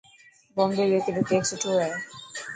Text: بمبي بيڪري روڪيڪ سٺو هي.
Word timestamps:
بمبي 0.55 0.85
بيڪري 0.91 1.13
روڪيڪ 1.17 1.43
سٺو 1.51 1.71
هي. 1.83 1.91